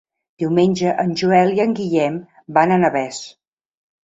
Diumenge 0.43 0.93
en 1.03 1.13
Joel 1.23 1.53
i 1.57 1.61
en 1.67 1.75
Guillem 1.81 2.17
van 2.57 2.75
a 2.75 2.81
Navès. 2.87 3.23